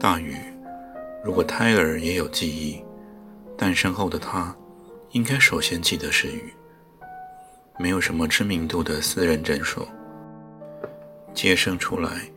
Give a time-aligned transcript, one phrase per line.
[0.00, 0.36] 大雨，
[1.24, 2.80] 如果胎儿也有记忆，
[3.56, 4.56] 诞生后的他，
[5.10, 6.54] 应该首先记得是雨。
[7.80, 9.88] 没有什么知名度的私人诊所，
[11.34, 12.30] 接生出来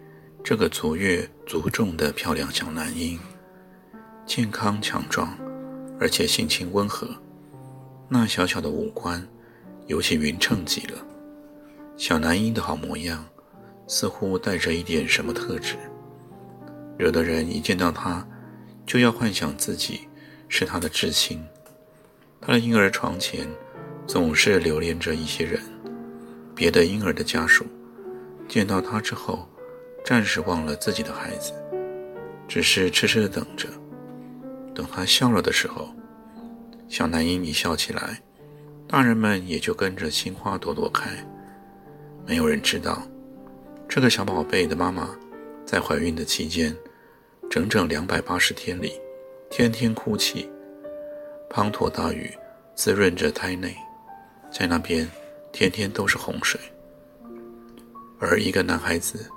[0.44, 3.20] 这个足月足重的漂亮小男婴，
[4.26, 5.38] 健康强壮，
[6.00, 7.08] 而且性情温和。
[8.10, 9.24] 那小小的五官，
[9.86, 10.98] 尤其匀称极了。
[11.96, 13.24] 小男婴的好模样，
[13.86, 15.76] 似乎带着一点什么特质。
[17.02, 18.24] 有的人一见到他，
[18.86, 20.02] 就要幻想自己
[20.48, 21.44] 是他的至亲。
[22.40, 23.48] 他的婴儿床前
[24.06, 25.60] 总是留恋着一些人，
[26.54, 27.66] 别的婴儿的家属
[28.48, 29.50] 见到他之后，
[30.06, 31.52] 暂时忘了自己的孩子，
[32.48, 33.68] 只是痴痴的等着。
[34.76, 35.90] 等他笑了的时候，
[36.88, 38.22] 小男婴一笑起来，
[38.88, 41.10] 大人们也就跟着心花朵朵开。
[42.28, 43.02] 没有人知道，
[43.90, 45.10] 这个小宝贝的妈妈
[45.66, 46.78] 在怀孕的期间。
[47.52, 48.94] 整整两百八十天里，
[49.50, 50.50] 天天哭泣，
[51.50, 52.32] 滂沱大雨
[52.76, 53.76] 滋润着胎内，
[54.50, 55.06] 在那边
[55.52, 56.58] 天天都是洪水。
[58.22, 59.30] 而一个男孩子，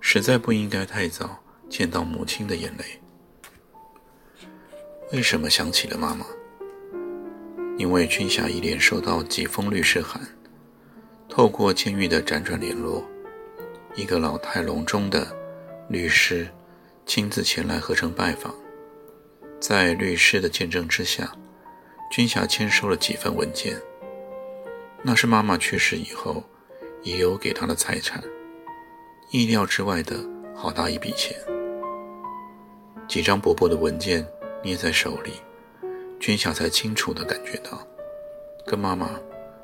[0.00, 2.84] 实在不应该太早见到母亲的眼泪。
[5.12, 6.24] 为什么想起了妈妈？
[7.78, 10.22] 因为军霞一连收到几封律师函，
[11.28, 13.04] 透过监狱的辗转联络，
[13.96, 15.26] 一个老态龙钟的
[15.88, 16.46] 律师。
[17.06, 18.52] 亲自前来何城拜访，
[19.60, 21.32] 在律师的见证之下，
[22.10, 23.80] 军霞签收了几份文件。
[25.04, 26.42] 那是妈妈去世以后
[27.04, 28.20] 遗留给他的财产，
[29.30, 30.16] 意料之外的
[30.52, 31.34] 好大一笔钱。
[33.06, 34.26] 几张薄薄的文件
[34.60, 35.34] 捏在手里，
[36.18, 37.86] 军霞才清楚地感觉到，
[38.66, 39.10] 跟妈妈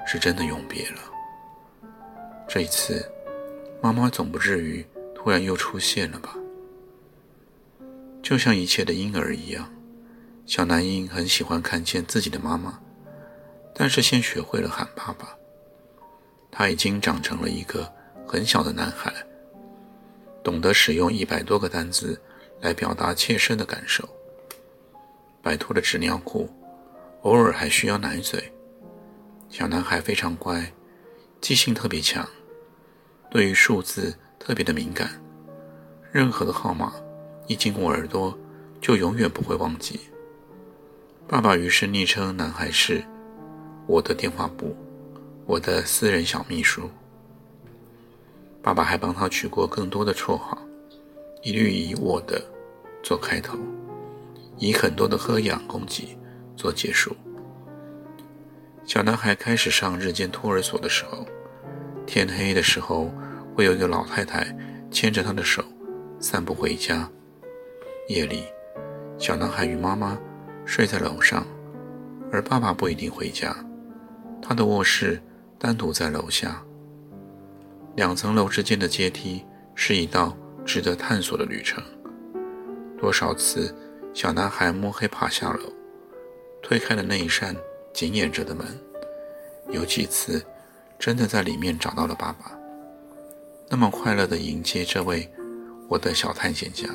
[0.07, 1.91] 是真的永别了。
[2.49, 3.05] 这一次，
[3.83, 6.37] 妈妈总不至于突然又出现了吧？
[8.23, 9.69] 就像一切的婴儿一样，
[10.47, 12.81] 小男婴很喜欢看见自己的妈妈，
[13.75, 15.37] 但是先学会了喊爸爸。
[16.51, 17.91] 他已经长成了一个
[18.27, 19.13] 很小的男孩，
[20.45, 22.21] 懂得使用一百多个单词
[22.61, 24.09] 来表达切身的感受。
[25.43, 26.49] 摆脱了纸尿裤，
[27.23, 28.53] 偶尔还需要奶嘴。
[29.49, 30.73] 小男孩非常乖，
[31.41, 32.27] 记性特别强，
[33.31, 35.21] 对于数字特别的敏感，
[36.13, 36.93] 任何的号码。
[37.53, 38.35] 一经过耳朵，
[38.81, 40.01] 就永远不会忘记。
[41.29, 43.05] 爸爸于是昵称男孩是
[43.87, 44.75] “我的电话簿”，
[45.45, 46.89] 我的私人小秘书。
[48.63, 50.57] 爸爸还帮他取过更多的绰号，
[51.43, 52.43] 一律以“我的”
[53.05, 53.59] 做开头，
[54.57, 56.17] 以很多的呵养攻击
[56.57, 57.15] 做结束。
[58.87, 61.27] 小男孩开始上日间托儿所的时候，
[62.07, 63.13] 天黑的时候
[63.55, 64.57] 会有一个老太太
[64.91, 65.63] 牵着他的手
[66.19, 67.07] 散步回家。
[68.09, 68.45] 夜里，
[69.17, 70.19] 小男孩与妈妈
[70.65, 71.47] 睡在楼上，
[72.33, 73.55] 而爸爸不一定回家。
[74.43, 75.23] 他的卧室
[75.57, 76.61] 单独在楼下。
[77.95, 79.45] 两层楼之间的阶梯
[79.77, 81.83] 是一道值得探索的旅程。
[82.99, 83.73] 多少次，
[84.13, 85.73] 小男孩摸黑爬下楼，
[86.61, 87.55] 推开了那一扇
[87.93, 88.67] 紧掩着的门。
[89.71, 90.45] 有几次，
[90.99, 92.51] 真的在里面找到了爸爸，
[93.69, 95.31] 那么快乐地迎接这位
[95.89, 96.89] 我的小探险家。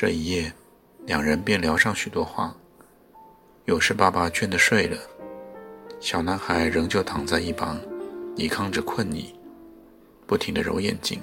[0.00, 0.52] 这一夜，
[1.06, 2.54] 两人便聊上许多话。
[3.64, 4.96] 有时爸爸倦得睡了，
[5.98, 7.80] 小男孩仍旧躺在一旁，
[8.36, 9.34] 抵抗着困意，
[10.24, 11.20] 不停地揉眼睛，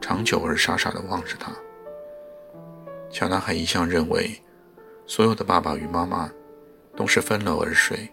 [0.00, 1.52] 长久而傻傻地望着他。
[3.10, 4.30] 小男孩一向认为，
[5.04, 6.32] 所有的爸爸与妈妈
[6.96, 8.10] 都是分楼而睡，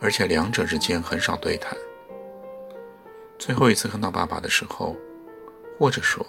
[0.00, 1.76] 而且两者之间很少对谈。
[3.38, 4.96] 最后一次看到爸爸的时候，
[5.78, 6.26] 或者说，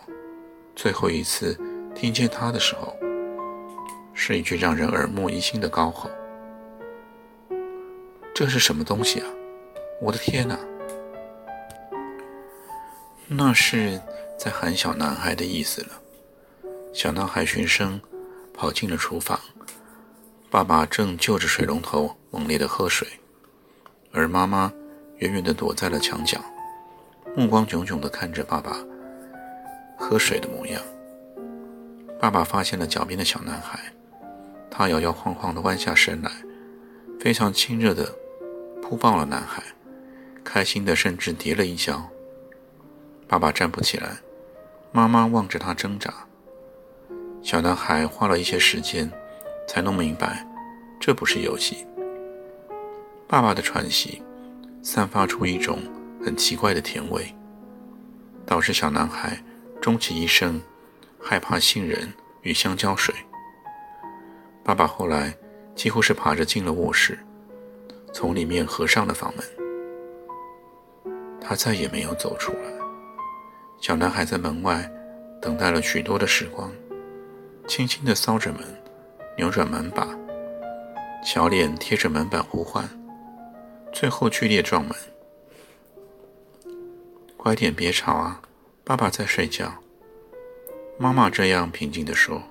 [0.75, 1.57] 最后一次。
[1.99, 2.95] 听见他的时候，
[4.13, 6.07] 是一句让人耳目一新的高吼
[8.35, 9.25] ：“这是什么东西啊？
[9.99, 10.59] 我的天哪！”
[13.27, 13.99] 那是
[14.37, 15.89] 在喊小男孩的意思了。
[16.93, 17.99] 小男孩循声
[18.53, 19.39] 跑进了厨房，
[20.51, 23.07] 爸爸正就着水龙头猛烈地喝水，
[24.11, 24.71] 而妈妈
[25.17, 26.39] 远远地躲在了墙角，
[27.35, 28.77] 目光炯炯地看着爸爸
[29.97, 30.79] 喝水的模样。
[32.19, 33.79] 爸爸发现了脚边的小男孩，
[34.69, 36.31] 他摇摇晃晃地弯下身来，
[37.19, 38.13] 非常亲热地
[38.81, 39.63] 扑抱了男孩，
[40.43, 42.07] 开心的甚至跌了一跤。
[43.27, 44.17] 爸爸站不起来，
[44.91, 46.13] 妈妈望着他挣扎。
[47.41, 49.11] 小男孩花了一些时间。
[49.69, 50.47] 才弄明白，
[50.97, 51.85] 这不是游戏。
[53.27, 54.23] 爸爸的喘息
[54.81, 55.79] 散发出一种
[56.23, 57.35] 很奇怪的甜味，
[58.45, 59.43] 导致小男孩
[59.81, 60.61] 终其一生
[61.29, 62.13] 害怕杏仁
[62.43, 63.13] 与香蕉水。
[64.63, 65.35] 爸爸后来
[65.75, 67.19] 几乎是爬着进了卧室，
[68.13, 69.45] 从里面合上了房门。
[71.41, 72.59] 他再也没有走出来。
[73.81, 74.89] 小男孩在门外
[75.41, 76.71] 等待了许多的时光，
[77.67, 78.61] 轻轻地搔着门。
[79.35, 80.07] 扭转门把，
[81.25, 82.89] 小脸贴着门板呼唤，
[83.91, 84.95] 最后剧烈撞门。
[87.35, 88.41] 快点，别吵啊！
[88.85, 89.73] 爸爸在睡觉。
[90.99, 92.41] 妈妈这样平静地说。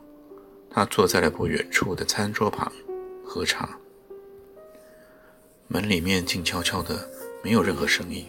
[0.70, 2.70] 她坐在了不远处的餐桌旁
[3.24, 3.78] 喝茶。
[5.68, 7.08] 门里面静悄悄的，
[7.42, 8.26] 没有任何声音。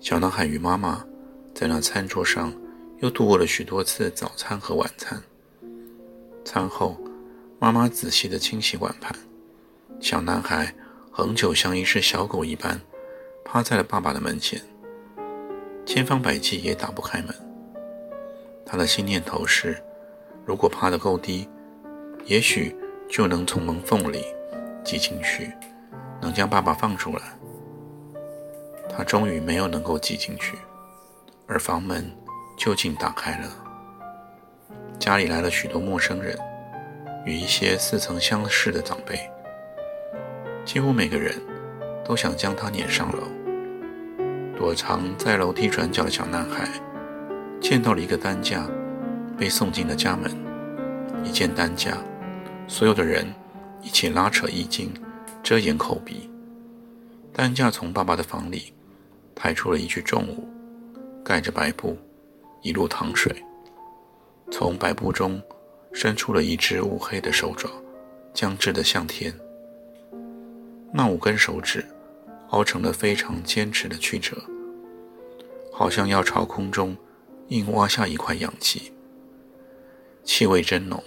[0.00, 1.04] 小男孩与妈妈
[1.54, 2.52] 在那餐桌上
[3.00, 5.22] 又度过了许多次早餐和晚餐。
[6.44, 6.96] 餐后。
[7.60, 9.16] 妈妈仔细地清洗碗盘，
[9.98, 10.74] 小男孩
[11.10, 12.78] 恒久像一只小狗一般，
[13.42, 14.60] 趴在了爸爸的门前，
[15.86, 17.34] 千方百计也打不开门。
[18.64, 19.82] 他的新念头是：
[20.44, 21.48] 如果趴得够低，
[22.24, 22.76] 也许
[23.08, 24.24] 就能从门缝里
[24.84, 25.52] 挤进去，
[26.20, 27.22] 能将爸爸放出来。
[28.88, 30.56] 他终于没有能够挤进去，
[31.46, 32.10] 而房门
[32.56, 33.48] 就近打开了。
[34.98, 36.38] 家里来了许多陌生人。
[37.26, 39.18] 与一些似曾相识的长辈，
[40.62, 41.34] 几乎每个人
[42.04, 43.22] 都想将他撵上楼。
[44.54, 46.68] 躲藏在楼梯转角的小男孩
[47.64, 48.68] 见到了一个担架，
[49.38, 50.30] 被送进了家门。
[51.24, 51.96] 一见担架，
[52.68, 53.24] 所有的人
[53.80, 54.92] 一起拉扯衣襟，
[55.42, 56.28] 遮掩口鼻。
[57.32, 58.74] 担架从爸爸的房里
[59.34, 60.46] 抬出了一具重物，
[61.24, 61.96] 盖着白布，
[62.60, 63.34] 一路淌水，
[64.50, 65.42] 从白布中。
[65.90, 67.70] 伸出了一只乌黑的手爪，
[68.32, 69.32] 僵直的向天。
[70.92, 71.86] 那五根手指
[72.48, 74.36] 凹成了非常坚持的曲折，
[75.72, 76.96] 好像要朝空中
[77.48, 78.92] 硬挖下一块氧气。
[80.24, 81.02] 气味真浓，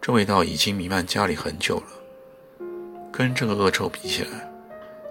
[0.00, 2.66] 这味道已经弥漫家里很久了。
[3.12, 4.50] 跟这个恶臭比起来，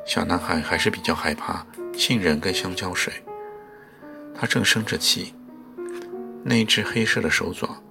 [0.05, 3.13] 小男孩还是比较害怕杏仁跟香蕉水。
[4.33, 5.33] 他正生着气，
[6.43, 7.81] 那只黑色的手爪。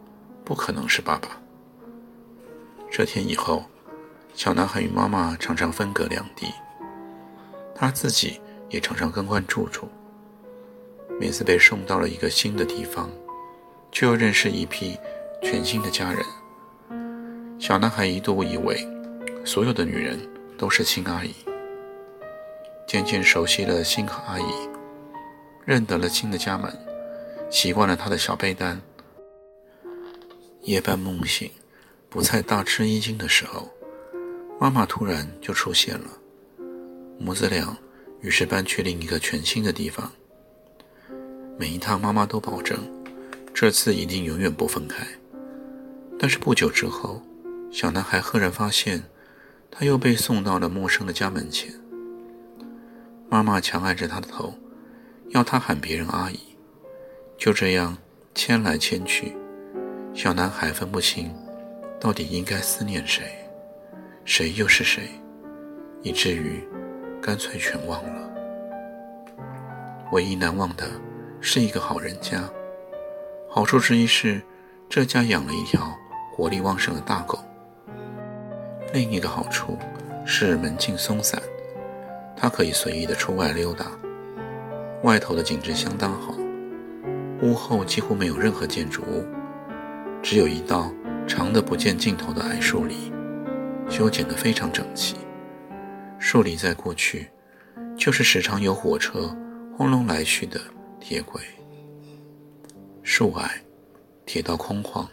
[0.44, 1.38] 不可能是爸爸。
[2.90, 3.66] 这天以后，
[4.32, 6.46] 小男孩与妈妈常常分隔两地，
[7.74, 8.40] 他自己
[8.70, 9.86] 也常常更换住处。
[11.20, 13.10] 每次被送到了一个新的地方，
[13.90, 14.96] 就又认识一批
[15.42, 16.24] 全新的家人。
[17.58, 18.86] 小男孩一度以为
[19.44, 20.18] 所有的女人
[20.56, 21.34] 都是亲阿姨。
[22.86, 24.68] 渐渐熟悉了新和阿姨，
[25.66, 26.72] 认得了新的家门，
[27.50, 28.80] 习惯了她的小被单。
[30.62, 31.50] 夜半梦醒，
[32.08, 33.68] 不再大吃一惊的时候，
[34.60, 36.06] 妈妈突然就出现了。
[37.18, 37.76] 母子俩
[38.20, 40.10] 于是搬去另一个全新的地方。
[41.58, 42.78] 每一趟，妈妈都保证，
[43.52, 45.04] 这次一定永远不分开。
[46.16, 47.20] 但是不久之后，
[47.72, 49.02] 小男孩赫然发现，
[49.68, 51.74] 他又被送到了陌生的家门前。
[53.28, 54.54] 妈妈强按着他的头，
[55.30, 56.38] 要他喊别人阿姨。
[57.36, 57.98] 就这样
[58.36, 59.34] 牵来牵去。
[60.14, 61.34] 小男孩分不清，
[61.98, 63.24] 到底应该思念谁，
[64.24, 65.08] 谁又是谁，
[66.02, 66.62] 以至于
[67.20, 68.30] 干脆全忘了。
[70.12, 70.88] 唯一难忘的
[71.40, 72.42] 是一个好人家，
[73.48, 74.42] 好处之一是
[74.88, 75.96] 这家养了一条
[76.32, 77.38] 活力旺盛的大狗。
[78.92, 79.78] 另一个好处
[80.24, 81.40] 是门禁松散，
[82.36, 83.86] 它可以随意的出外溜达。
[85.02, 86.34] 外头的景致相当好，
[87.42, 89.24] 屋后几乎没有任何建筑物。
[90.22, 90.90] 只有一道
[91.26, 93.12] 长的不见尽头的矮树篱，
[93.88, 95.16] 修剪得非常整齐。
[96.18, 97.30] 树篱在过去，
[97.96, 99.36] 就是时常有火车
[99.76, 100.60] 轰隆来去的
[101.08, 101.40] 铁轨。
[103.02, 103.62] 树矮，
[104.26, 105.08] 铁道空旷，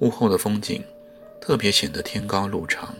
[0.00, 0.82] 屋后的风景
[1.40, 2.92] 特别显得天高路长。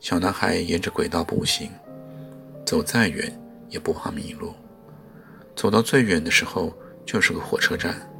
[0.00, 1.70] 小男孩沿着轨道步行，
[2.66, 4.52] 走再远也不怕迷路。
[5.54, 8.12] 走到最远的时候，就是个火车站。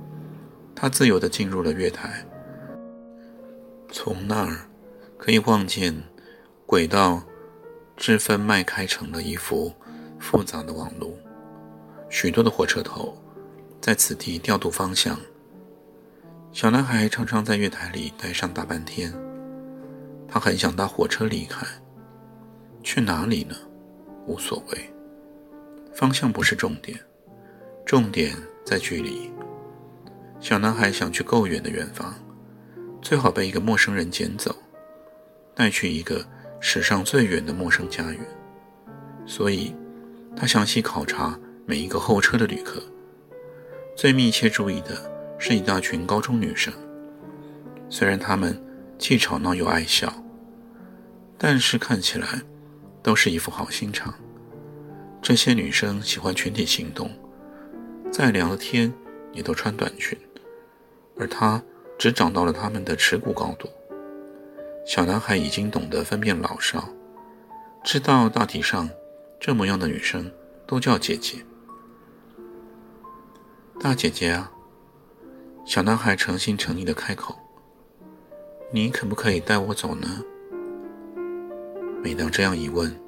[0.73, 2.25] 他自由地进入了月台，
[3.91, 4.71] 从那儿
[5.19, 5.93] 可以望见
[6.65, 7.21] 轨道
[7.97, 9.75] 支分迈开成了一幅
[10.21, 11.19] 复杂的网路，
[12.09, 13.17] 许多的火车头
[13.81, 15.19] 在此地调度方向。
[16.53, 19.13] 小男孩常常在月台里待上大半天，
[20.27, 21.67] 他很想搭火车离开，
[22.83, 23.55] 去哪里呢？
[24.27, 24.91] 无所谓，
[25.95, 26.99] 方向不是重点，
[27.85, 28.35] 重点
[28.65, 29.31] 在距离。
[30.41, 32.15] 小男孩想去够远的远方，
[33.03, 34.55] 最好被一个陌生人捡走，
[35.55, 36.25] 带去一个
[36.59, 38.21] 史上最远的陌生家园。
[39.27, 39.75] 所以，
[40.35, 42.81] 他详细考察每一个候车的旅客，
[43.97, 44.91] 最密切注意的
[45.37, 46.73] 是一大群高中女生。
[47.91, 48.57] 虽然她们
[48.97, 50.13] 既吵闹又爱笑，
[51.37, 52.41] 但是看起来
[53.03, 54.15] 都是一副好心肠。
[55.21, 57.11] 这些女生喜欢群体行动，
[58.13, 58.95] 再凉的天
[59.33, 60.17] 也都穿短裙。
[61.19, 61.61] 而他
[61.99, 63.69] 只长到了他们的耻骨高度。
[64.87, 66.89] 小男孩已经懂得分辨老少，
[67.83, 68.89] 知道大体上
[69.41, 70.31] 这模样的女生
[70.65, 71.39] 都叫姐姐。
[73.79, 74.51] 大姐姐啊，
[75.65, 77.37] 小男孩诚心诚意的开口
[78.73, 80.23] ：“你可不可以带我走呢？”
[82.03, 82.99] 每当这样一问，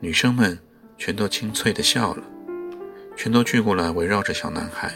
[0.00, 0.58] 女生们
[0.98, 2.22] 全都清脆的笑了，
[3.16, 4.92] 全都聚过来围绕着小男孩。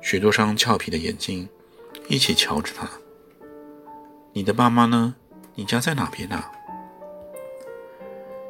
[0.00, 1.48] 许多双俏皮的眼睛
[2.08, 2.88] 一起瞧着他。
[4.32, 5.14] 你的爸妈呢？
[5.54, 6.42] 你家在哪边呢？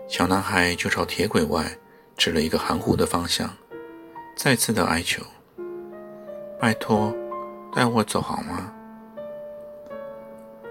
[0.09, 1.77] 小男孩就朝铁轨外
[2.17, 3.51] 指了一个含糊的方向，
[4.37, 5.23] 再次的哀求
[6.59, 7.15] ：“拜托，
[7.75, 8.73] 带我走好吗？”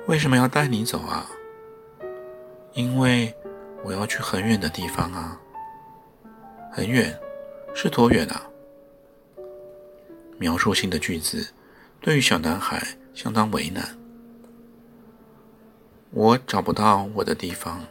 [0.07, 1.25] 为什么要带你走啊？
[2.73, 3.33] 因为
[3.83, 5.39] 我要去很远的地方啊。
[6.71, 7.17] 很远，
[7.73, 8.41] 是多远啊？
[10.37, 11.47] 描述性的句子
[12.01, 13.97] 对于小男孩相当为难。
[16.11, 17.85] 我找不到我的地方，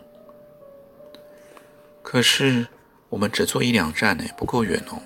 [2.02, 2.66] 可是
[3.08, 5.00] 我们只坐一两站呢，不够远哦。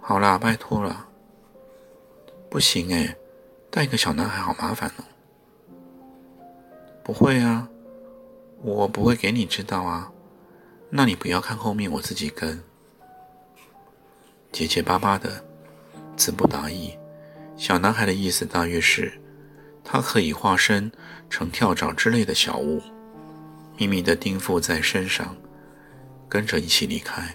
[0.00, 1.06] 好啦，拜托了。
[2.50, 3.16] 不行哎，
[3.70, 5.04] 带个小男孩好麻烦哦。
[7.04, 7.68] 不会啊，
[8.60, 10.10] 我不会给你知道啊。
[10.90, 12.60] 那你不要看后面，我自己跟。
[14.50, 15.44] 结结巴巴的。
[16.16, 16.98] 词不达意，
[17.56, 19.18] 小男孩的意思大约是，
[19.82, 20.92] 他可以化身
[21.30, 22.82] 成跳蚤之类的小物，
[23.78, 25.34] 秘密的钉附在身上，
[26.28, 27.34] 跟着一起离开。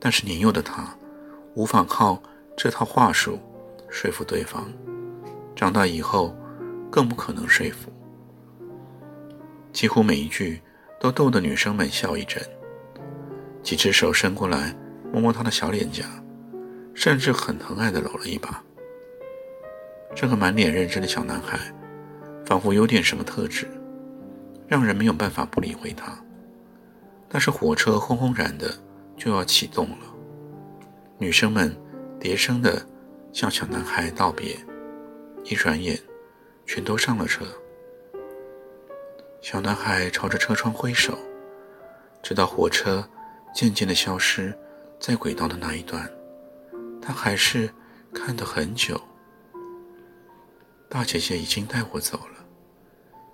[0.00, 0.96] 但是年幼的他
[1.54, 2.20] 无法靠
[2.56, 3.38] 这套话术
[3.88, 4.72] 说服对方，
[5.56, 6.36] 长大以后
[6.90, 7.92] 更不可能说服。
[9.72, 10.60] 几乎每一句
[11.00, 12.42] 都逗得女生们笑一阵，
[13.62, 14.74] 几只手伸过来
[15.12, 16.04] 摸摸他的小脸颊。
[16.94, 18.60] 甚至很疼爱的搂了一把。
[20.16, 21.56] 这个满脸认真的小男孩，
[22.44, 23.68] 仿佛有点什么特质，
[24.66, 26.18] 让人没有办法不理会他。
[27.28, 28.74] 但是火车轰轰然的
[29.16, 29.98] 就要启动了，
[31.18, 31.72] 女生们
[32.18, 32.84] 叠声的
[33.32, 34.58] 向小男孩道别，
[35.44, 35.98] 一转眼，
[36.66, 37.44] 全都上了车。
[39.40, 41.16] 小男孩朝着车窗挥手，
[42.22, 43.08] 直到火车
[43.54, 44.56] 渐渐的消失
[44.98, 46.10] 在轨道的那一端。
[47.00, 47.70] 他还是
[48.12, 49.00] 看得很久。
[50.88, 52.44] 大姐姐已经带我走了。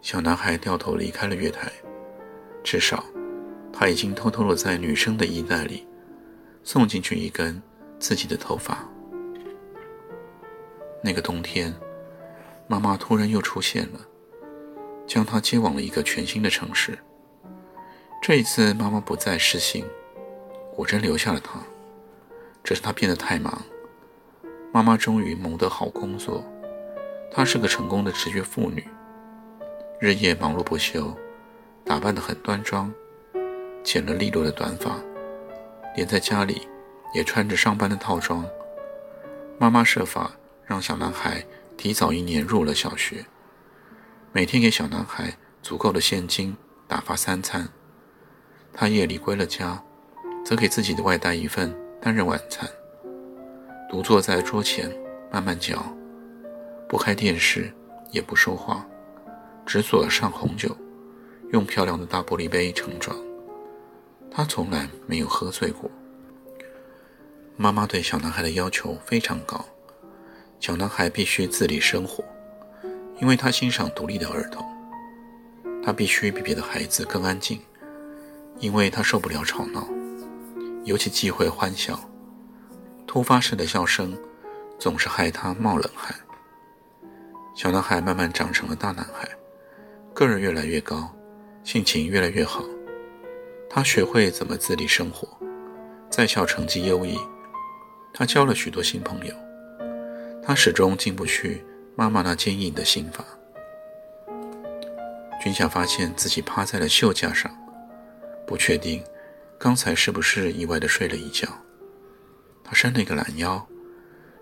[0.03, 1.73] 小男孩掉头离开了月台，
[2.63, 3.03] 至少
[3.73, 5.87] 他已经偷偷的在女生的衣袋里
[6.63, 7.61] 送进去一根
[7.99, 8.87] 自己的头发。
[11.07, 11.75] 那个冬天，
[12.67, 14.01] 妈妈突然又出现了，
[15.07, 16.99] 将他接往了一个全新的城市。
[18.23, 19.85] 这一次，妈妈不再失信，
[20.75, 21.61] 果真留下了他。
[22.63, 23.63] 只是他变得太忙，
[24.73, 26.43] 妈妈终于谋得好工作。
[27.31, 28.83] 她是个成功的职业妇女，
[30.01, 31.15] 日夜忙碌不休，
[31.85, 32.91] 打扮得很端庄，
[33.83, 34.99] 剪了利落的短发，
[35.95, 36.67] 连在家里
[37.13, 38.43] 也穿着上班的套装。
[39.59, 40.33] 妈妈设法
[40.67, 41.45] 让小男孩
[41.77, 43.25] 提早一年入了小学，
[44.33, 46.57] 每天给小男孩足够的现金
[46.87, 47.69] 打发三餐。
[48.73, 49.83] 他夜里归了家，
[50.45, 51.75] 则给自己的外带一份。
[52.01, 52.69] 担任晚餐，
[53.89, 54.95] 独坐在桌前
[55.33, 55.83] 慢慢嚼，
[56.87, 57.73] 不开电视，
[58.11, 58.87] 也不说话，
[59.65, 60.77] 只左上红酒，
[61.51, 63.17] 用漂亮的大玻璃杯盛装。
[64.31, 65.91] 他从来没有喝醉过。
[67.57, 69.65] 妈妈对小男孩的要求非常高，
[70.65, 72.25] 小男孩必须自理生活，
[73.21, 74.65] 因为他欣赏独立的儿童。
[75.85, 77.61] 他必须比别的孩子更安静，
[78.61, 79.87] 因为他受不了吵闹。
[80.85, 82.01] 尤其忌讳欢笑，
[83.07, 84.17] 突发式的笑声
[84.79, 86.15] 总是害他冒冷汗。
[87.55, 89.29] 小男孩慢慢长成了大男孩，
[90.15, 91.15] 个儿越来越高，
[91.63, 92.65] 性情越来越好。
[93.69, 95.29] 他学会怎么自立生活，
[96.09, 97.19] 在校成绩优异。
[98.15, 99.35] 他交了许多新朋友。
[100.47, 101.65] 他始终进不去
[101.97, 103.25] 妈妈那坚硬的心房。
[105.43, 107.51] 君夏发现自己趴在了绣架上，
[108.47, 109.03] 不确定
[109.59, 111.49] 刚才是不是意外的睡了一觉。
[112.63, 113.67] 他伸了一个懒腰，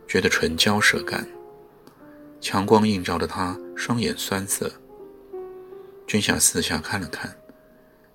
[0.07, 1.27] 觉得唇焦舌干。
[2.41, 4.71] 强光映照的他双眼酸涩。
[6.07, 7.35] 君夏四下看了看，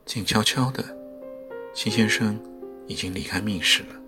[0.06, 0.84] 静悄悄的，
[1.74, 2.38] 秦先生
[2.88, 4.07] 已经离开密室了。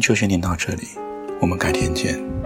[0.00, 0.88] 就先听到这里，
[1.40, 2.43] 我们改天见。